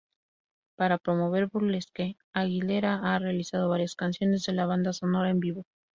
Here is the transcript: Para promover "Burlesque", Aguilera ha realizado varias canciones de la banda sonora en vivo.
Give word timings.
Para 0.77 0.97
promover 0.97 1.45
"Burlesque", 1.47 2.17
Aguilera 2.33 2.99
ha 3.03 3.19
realizado 3.19 3.69
varias 3.69 3.93
canciones 3.93 4.43
de 4.45 4.53
la 4.53 4.65
banda 4.65 4.93
sonora 4.93 5.29
en 5.29 5.39
vivo. 5.39 5.65